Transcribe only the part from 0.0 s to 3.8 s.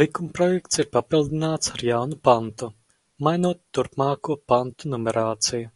Likumprojekts ir papildināts ar jaunu pantu, mainot